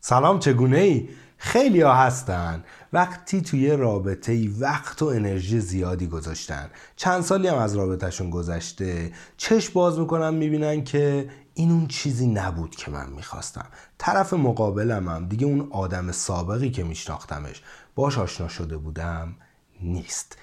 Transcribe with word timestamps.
سلام 0.00 0.38
چگونه 0.38 0.78
ای؟ 0.78 1.08
خیلی 1.36 1.80
ها 1.80 1.94
هستن. 1.94 2.64
وقتی 2.92 3.40
توی 3.40 3.70
رابطه 3.70 4.32
ای 4.32 4.48
وقت 4.48 5.02
و 5.02 5.06
انرژی 5.06 5.60
زیادی 5.60 6.06
گذاشتن. 6.06 6.70
چند 6.96 7.22
سالی 7.22 7.48
هم 7.48 7.58
از 7.58 7.76
رابطهشون 7.76 8.30
گذشته. 8.30 9.12
چشم 9.36 9.72
باز 9.72 9.98
می‌کنن 9.98 10.34
می‌بینن 10.34 10.84
که 10.84 11.30
این 11.54 11.70
اون 11.70 11.86
چیزی 11.86 12.26
نبود 12.26 12.76
که 12.76 12.90
من 12.90 13.10
می‌خواستم. 13.10 13.66
طرف 13.98 14.32
مقابلم 14.34 15.08
هم 15.08 15.26
دیگه 15.28 15.46
اون 15.46 15.68
آدم 15.70 16.12
سابقی 16.12 16.70
که 16.70 16.84
میشناختمش 16.84 17.62
باش 17.94 18.18
آشنا 18.18 18.48
شده 18.48 18.76
بودم 18.76 19.34
نیست. 19.82 20.36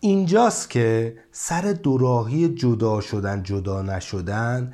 اینجاست 0.00 0.70
که 0.70 1.16
سر 1.32 1.62
دوراهی 1.62 2.48
جدا 2.48 3.00
شدن 3.00 3.42
جدا 3.42 3.82
نشدن 3.82 4.72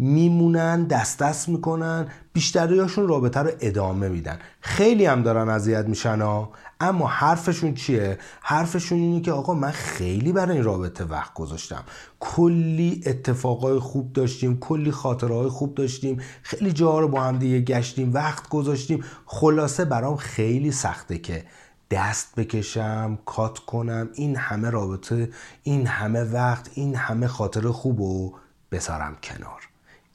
میمونن 0.00 0.84
دست 0.84 1.18
دست 1.18 1.48
می‌کنن 1.48 2.08
بیشتریاشون 2.32 3.08
رابطه 3.08 3.40
رو 3.40 3.50
ادامه 3.60 4.08
میدن. 4.08 4.38
خیلی 4.60 5.06
هم 5.06 5.22
دارن 5.22 5.48
اذیت 5.48 5.84
میشن 5.86 6.20
ها. 6.20 6.50
اما 6.80 7.06
حرفشون 7.06 7.74
چیه؟ 7.74 8.18
حرفشون 8.40 8.98
اینه 8.98 9.20
که 9.20 9.32
آقا 9.32 9.54
من 9.54 9.70
خیلی 9.70 10.32
برای 10.32 10.56
این 10.56 10.64
رابطه 10.64 11.04
وقت 11.04 11.34
گذاشتم. 11.34 11.84
کلی 12.20 13.02
اتفاقای 13.06 13.78
خوب 13.78 14.12
داشتیم 14.12 14.58
کلی 14.58 14.90
خاطرهای 14.90 15.48
خوب 15.48 15.74
داشتیم. 15.74 16.20
خیلی 16.42 16.72
جاها 16.72 17.00
رو 17.00 17.08
با 17.08 17.20
هم 17.20 17.38
دیگه 17.38 17.60
گشتیم 17.60 18.14
وقت 18.14 18.48
گذاشتیم. 18.48 19.04
خلاصه 19.26 19.84
برام 19.84 20.16
خیلی 20.16 20.72
سخته 20.72 21.18
که 21.18 21.44
دست 21.90 22.34
بکشم 22.36 23.18
کات 23.24 23.58
کنم 23.58 24.08
این 24.14 24.36
همه 24.36 24.70
رابطه 24.70 25.30
این 25.62 25.86
همه 25.86 26.22
وقت 26.22 26.70
این 26.74 26.94
همه 26.94 27.26
خاطر 27.26 27.68
خوب 27.70 28.00
رو 28.00 28.34
بذارم 28.72 29.16
کنار. 29.22 29.69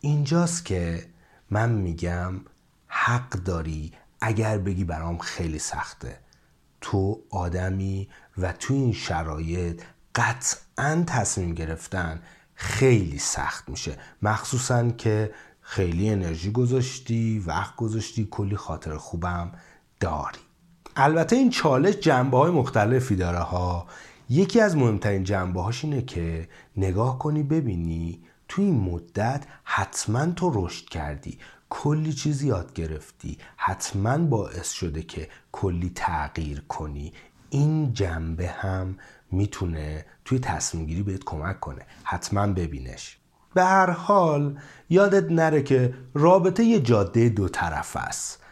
اینجاست 0.05 0.65
که 0.65 1.05
من 1.49 1.71
میگم 1.71 2.33
حق 2.87 3.29
داری 3.29 3.91
اگر 4.21 4.57
بگی 4.57 4.83
برام 4.83 5.17
خیلی 5.17 5.59
سخته. 5.59 6.19
تو 6.81 7.21
آدمی 7.29 8.09
و 8.37 8.51
تو 8.51 8.73
این 8.73 8.93
شرایط 8.93 9.81
قطعا 10.15 11.03
تصمیم 11.07 11.53
گرفتن 11.53 12.21
خیلی 12.55 13.17
سخت 13.17 13.69
میشه. 13.69 13.97
مخصوصا 14.21 14.89
که 14.89 15.33
خیلی 15.61 16.09
انرژی 16.09 16.51
گذاشتی 16.51 17.39
وقت 17.39 17.75
گذاشتی 17.75 18.27
کلی 18.31 18.55
خاطر 18.55 18.97
خوبم 18.97 19.51
داری. 19.99 20.39
البته 20.95 21.35
این 21.35 21.49
چالش 21.49 21.95
جنبه 21.95 22.37
های 22.37 22.51
مختلفی 22.51 23.15
داره 23.15 23.39
ها. 23.39 23.87
یکی 24.29 24.61
از 24.61 24.77
مهمترین 24.77 25.23
جنبه 25.23 25.61
هاش 25.61 25.83
اینه 25.83 26.01
که 26.01 26.49
نگاه 26.77 27.19
کنی 27.19 27.43
ببینی 27.43 28.19
تو 28.47 28.61
این 28.61 28.79
مدت 28.79 29.45
حتما 29.63 30.25
تو 30.25 30.51
رشد 30.53 30.85
کردی. 30.85 31.39
کلی 31.69 32.13
چیز 32.13 32.43
یاد 32.43 32.73
گرفتی. 32.73 33.37
حتما 33.57 34.17
باعث 34.17 34.71
شده 34.71 35.01
که 35.03 35.29
کلی 35.51 35.91
تغییر 35.95 36.63
کنی. 36.67 37.13
این 37.49 37.93
جنبه 37.93 38.47
هم 38.47 38.97
می‌تونه 39.31 40.05
توی 40.25 40.39
تصمیم 40.39 40.85
گیری 40.85 41.03
بهت 41.03 41.23
کمک 41.23 41.59
کنه. 41.59 41.81
حتما 42.03 42.47
ببینش. 42.47 43.17
به 43.53 43.63
هر 43.63 43.89
حال 43.89 44.59
یادت 44.89 45.31
نره 45.31 45.63
که 45.63 45.93
رابطه 46.13 46.63
یه 46.63 46.79
جاده 46.79 47.29
دو 47.29 47.49
طرف 47.49 47.95
است. 47.95 48.44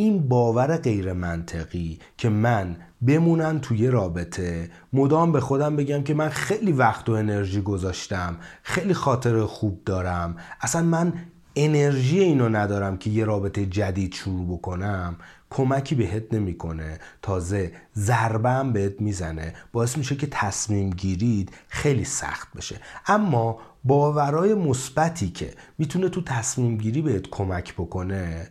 این 0.00 0.28
باور 0.28 0.76
غیر 0.76 1.12
منطقی 1.12 1.98
که 2.16 2.28
من 2.28 2.76
بمونم 3.06 3.58
توی 3.58 3.86
رابطه 3.86 4.70
مدام 4.92 5.32
به 5.32 5.40
خودم 5.40 5.76
بگم 5.76 6.02
که 6.02 6.14
من 6.14 6.28
خیلی 6.28 6.72
وقت 6.72 7.08
و 7.08 7.12
انرژی 7.12 7.60
گذاشتم 7.60 8.36
خیلی 8.62 8.94
خاطر 8.94 9.44
خوب 9.44 9.82
دارم. 9.84 10.36
اصلا 10.60 10.82
من 10.82 11.12
انرژی 11.56 12.20
اینو 12.20 12.48
ندارم 12.48 12.96
که 12.96 13.10
یه 13.10 13.24
رابطه 13.24 13.66
جدید 13.66 14.14
شروع 14.14 14.46
بکنم 14.46 15.16
کمکی 15.50 15.94
بهت 15.94 16.34
نمی‌کنه. 16.34 16.98
تازه 17.22 17.72
ضربه 17.96 18.72
بهت 18.72 19.00
می‌زنه. 19.00 19.54
باعث 19.72 19.98
میشه 19.98 20.16
که 20.16 20.28
تصمیم 20.30 20.90
گیرید 20.90 21.52
خیلی 21.68 22.04
سخت 22.04 22.48
بشه. 22.56 22.76
اما 23.06 23.58
باورای 23.84 24.54
مثبتی 24.54 25.28
که 25.28 25.54
می‌تونه 25.78 26.08
تو 26.08 26.22
تصمیم 26.22 26.76
گیری 26.76 27.02
بهت 27.02 27.30
کمک 27.30 27.74
بکنه 27.74 28.48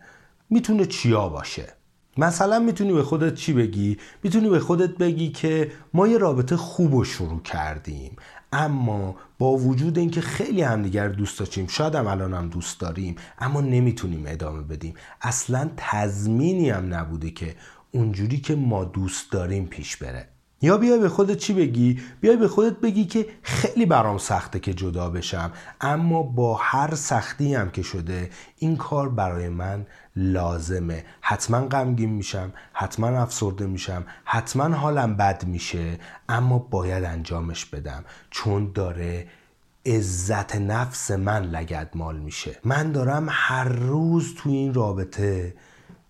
می‌تونه 0.50 0.86
چیا 0.86 1.30
باشه. 1.30 1.74
مثلا 2.18 2.60
می‌تونی 2.60 2.94
به 2.94 3.04
خودت 3.04 3.36
چی 3.36 3.54
بگی؟ 3.54 3.98
می‌تونی 4.24 4.50
به 4.50 4.60
خودت 4.60 4.98
بگی 4.98 5.30
که 5.30 5.72
ما 5.94 6.08
یه 6.08 6.18
رابطه 6.18 6.58
خوب 6.58 6.96
رو 6.96 7.04
شروع 7.04 7.42
کردیم 7.42 8.16
اما 8.54 9.16
با 9.40 9.58
وجود 9.58 9.98
اینکه 9.98 10.22
خیلی 10.22 10.62
همدیگر 10.62 11.08
دوست 11.08 11.40
داشتیم 11.40 11.68
شاید 11.68 11.96
هم 11.96 12.08
الان 12.08 12.34
هم 12.34 12.50
دوست 12.50 12.80
داریم 12.80 13.16
اما 13.40 13.62
نمی‌تونیم 13.62 14.24
ادامه 14.28 14.62
بدیم. 14.62 14.94
اصلا 15.22 15.70
تضمینی 15.78 16.70
هم 16.70 16.94
نبوده 16.94 17.32
که 17.32 17.56
اونجوری 17.92 18.38
که 18.38 18.56
ما 18.56 18.86
دوست 18.86 19.32
داریم 19.32 19.66
پیش 19.66 19.98
بره. 19.98 20.28
یا 20.62 20.78
بیای 20.78 21.00
به 21.00 21.10
خودت 21.10 21.38
چی 21.38 21.54
بگی؟ 21.54 22.00
بیای 22.22 22.38
به 22.38 22.48
خودت 22.48 22.80
بگی 22.80 23.06
که 23.06 23.26
خیلی 23.44 23.86
برام 23.86 24.18
سخته 24.18 24.60
که 24.60 24.74
جدا 24.74 25.10
بشم. 25.10 25.52
اما 25.82 26.24
با 26.24 26.56
هر 26.56 26.96
سختی 26.96 27.56
هم 27.56 27.70
که 27.70 27.82
شده 27.82 28.30
این 28.58 28.78
کار 28.78 29.10
برای 29.10 29.50
من 29.50 29.86
لازمه. 30.16 31.06
حتما 31.22 31.62
غمگین 31.62 32.10
میشم 32.10 32.54
حتما 32.74 33.08
افسرده 33.08 33.66
میشم 33.66 34.06
حتما 34.26 34.76
حالم 34.76 35.18
بد 35.18 35.46
میشه 35.46 35.98
اما 36.30 36.60
باید 36.60 37.04
انجامش 37.04 37.66
بدم. 37.66 38.06
چون 38.30 38.72
داره 38.76 39.28
عزت 39.86 40.56
نفس 40.56 41.12
من 41.12 41.44
لگد 41.44 41.90
مال 41.96 42.20
میشه. 42.20 42.60
من 42.64 42.92
دارم 42.92 43.28
هر 43.30 43.64
روز 43.64 44.36
تو 44.36 44.50
این 44.50 44.74
رابطه 44.74 45.56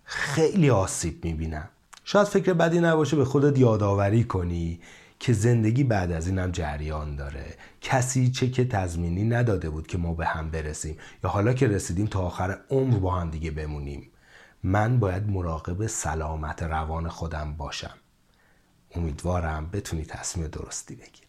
خیلی 0.03 0.69
آسیب 0.69 1.25
می‌بینم. 1.25 1.69
شاید 2.11 2.27
فکر 2.27 2.53
بدی 2.53 2.79
نباشه 2.79 3.15
به 3.15 3.25
خودت 3.25 3.59
یادآوری 3.59 4.23
کنی 4.23 4.79
که 5.19 5.33
زندگی 5.33 5.83
بعد 5.83 6.11
از 6.11 6.27
اینم 6.27 6.51
جریان 6.51 7.15
داره. 7.15 7.45
کسی 7.81 8.31
چه 8.31 8.49
که 8.49 8.65
تضمینی 8.65 9.23
نداده 9.23 9.69
بود 9.69 9.87
که 9.87 9.97
ما 9.97 10.13
به 10.13 10.25
هم 10.25 10.49
برسیم. 10.49 10.97
یا 11.23 11.29
حالا 11.29 11.53
که 11.53 11.67
رسیدیم 11.67 12.07
تا 12.07 12.19
آخر 12.19 12.59
عمر 12.69 12.97
با 12.99 13.15
هم 13.15 13.29
دیگه 13.29 13.51
بمونیم. 13.51 14.11
من 14.63 14.99
باید 14.99 15.29
مراقب 15.29 15.87
سلامت 15.87 16.63
روان 16.63 17.09
خودم 17.09 17.53
باشم. 17.53 17.97
امیدوارم 18.95 19.69
بتونی 19.73 20.05
تصمیم 20.05 20.47
درستی 20.47 20.95
بگیری. 20.95 21.28